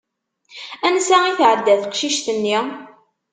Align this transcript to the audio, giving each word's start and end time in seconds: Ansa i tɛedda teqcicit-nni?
Ansa 0.87 1.17
i 1.29 1.33
tɛedda 1.39 1.75
teqcicit-nni? 1.81 2.59